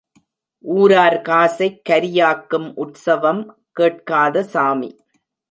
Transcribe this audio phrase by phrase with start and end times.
[0.65, 3.43] ஊரார் காசைக் கரியாக்கும் உற்சவம்
[3.73, 4.91] கேட்காத சாமி!